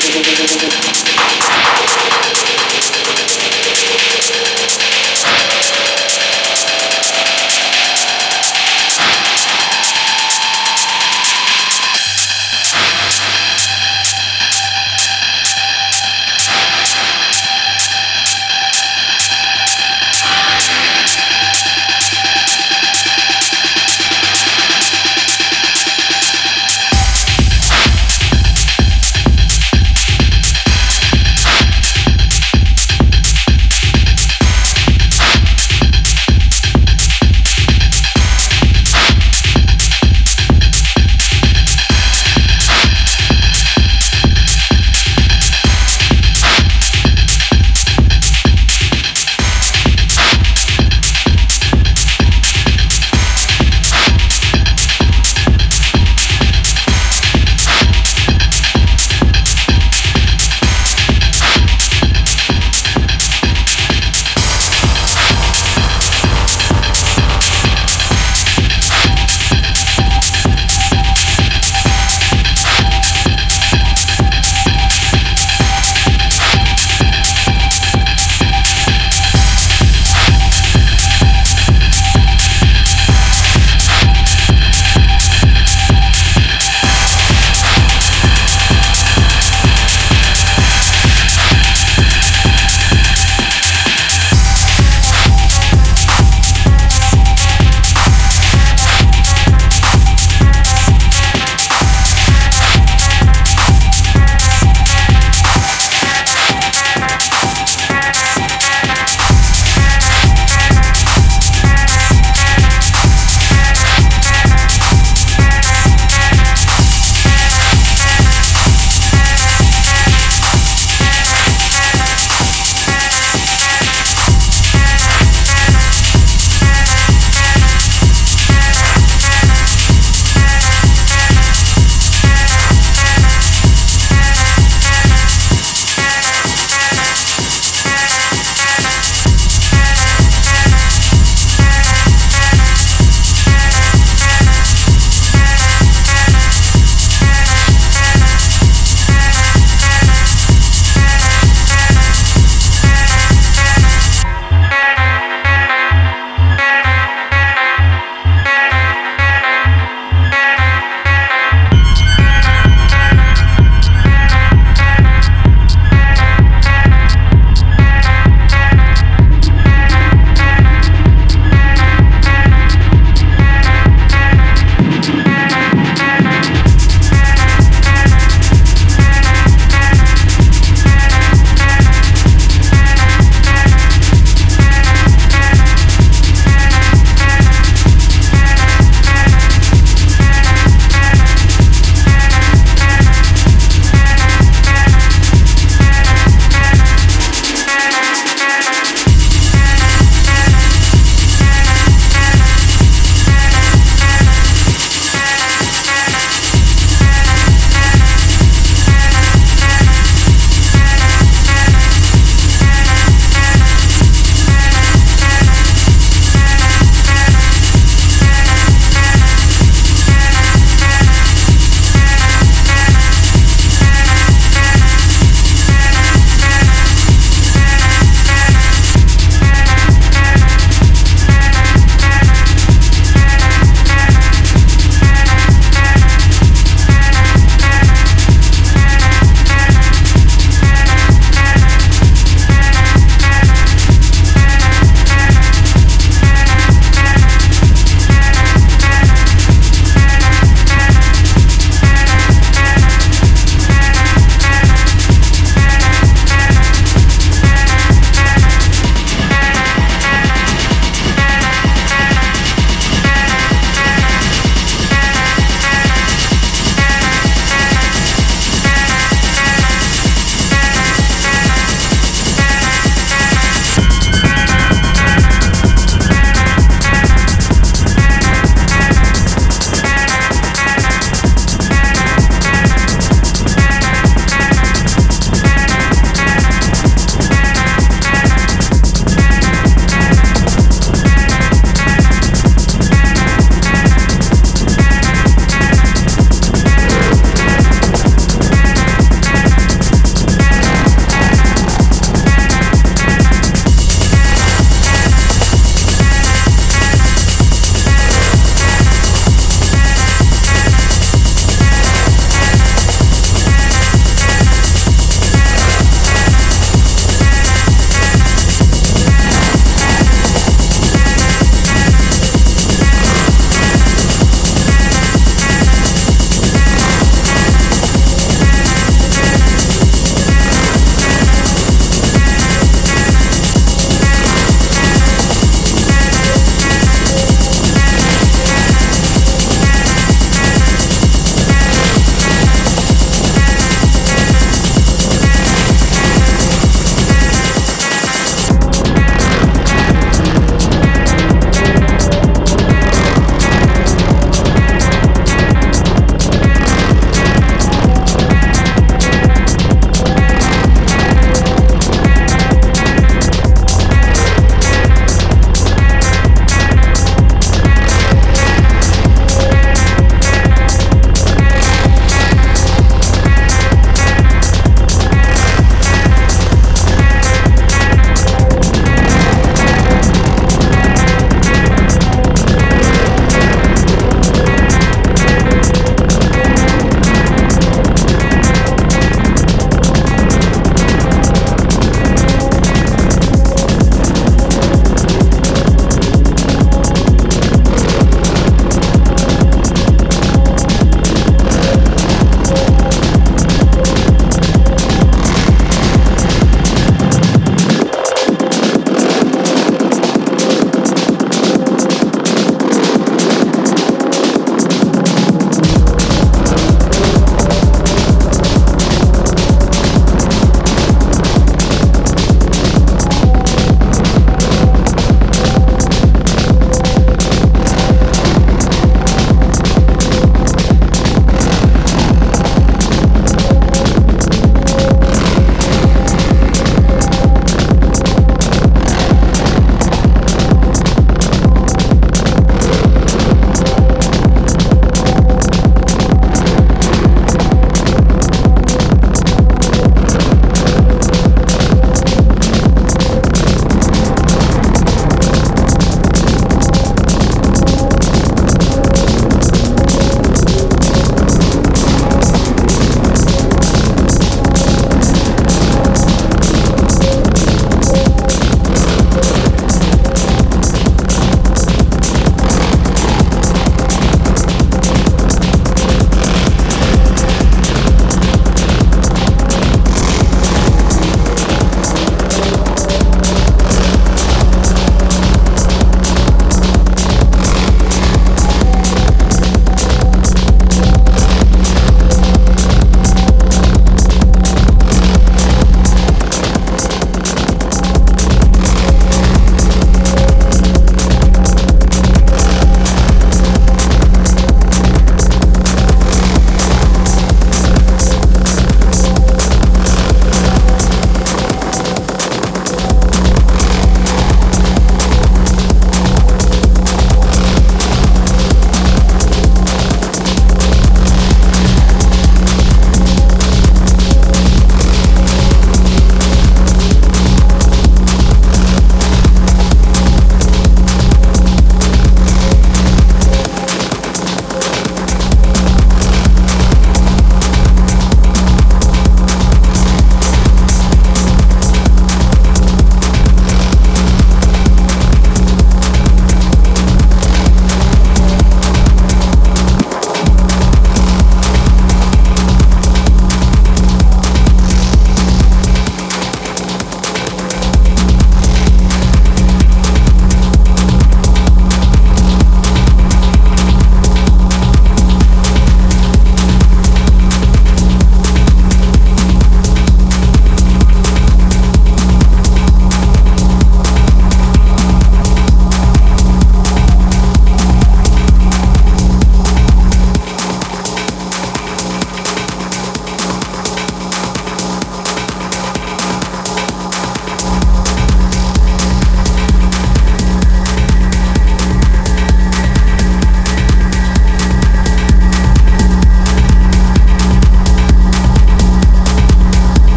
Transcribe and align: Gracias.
Gracias. 0.00 0.87